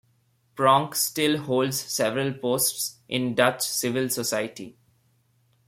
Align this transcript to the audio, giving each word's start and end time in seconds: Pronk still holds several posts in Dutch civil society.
Pronk 0.55 0.95
still 0.95 1.37
holds 1.43 1.79
several 1.79 2.33
posts 2.33 2.97
in 3.07 3.35
Dutch 3.35 3.61
civil 3.61 4.09
society. 4.09 4.75